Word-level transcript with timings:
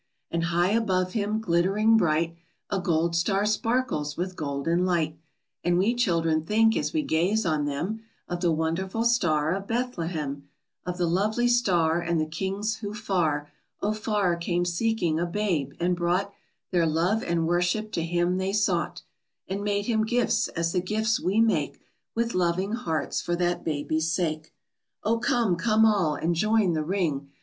And 0.31 0.45
high 0.45 0.71
above 0.71 1.13
Him 1.13 1.39
glittering 1.39 1.95
bright 1.95 2.35
A 2.71 2.79
gold 2.79 3.15
star 3.15 3.45
sparkles 3.45 4.17
with 4.17 4.35
golden 4.35 4.83
light, 4.83 5.19
And 5.63 5.77
we 5.77 5.93
children 5.93 6.43
think, 6.43 6.75
as 6.75 6.91
we 6.91 7.03
gaze 7.03 7.45
on 7.45 7.65
them, 7.65 8.01
Of 8.27 8.41
the 8.41 8.51
wonderful 8.51 9.03
Star 9.05 9.53
of 9.53 9.67
Bethlehem, 9.67 10.49
Of 10.87 10.97
the 10.97 11.05
lovely 11.05 11.47
Star 11.47 12.01
And 12.01 12.19
the 12.19 12.25
Kings 12.25 12.77
who 12.77 12.95
far, 12.95 13.51
Oh, 13.79 13.93
far, 13.93 14.35
came 14.37 14.65
seeking 14.65 15.19
a 15.19 15.25
Babe 15.27 15.73
and 15.79 15.95
brought 15.95 16.33
Their 16.71 16.87
love 16.87 17.21
and 17.21 17.45
worship 17.47 17.91
to 17.91 18.01
Him 18.01 18.37
they 18.37 18.53
sought, 18.53 19.03
And 19.47 19.63
made 19.63 19.85
Him 19.85 20.03
gifts, 20.03 20.47
as 20.47 20.71
the 20.73 20.81
gifts 20.81 21.19
we 21.19 21.41
make 21.41 21.79
With 22.15 22.33
loving 22.33 22.71
hearts 22.71 23.21
for 23.21 23.35
that 23.35 23.63
Baby's 23.63 24.11
sake. 24.11 24.51
_Oh, 25.05 25.21
come, 25.21 25.55
come 25.57 25.85
all, 25.85 26.15
and 26.15 26.33
join 26.33 26.73
the 26.73 26.83
ring! 26.83 27.29